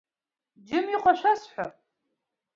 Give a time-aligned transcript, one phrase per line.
[0.67, 1.73] Џьым, иҟоу шәасҳәап!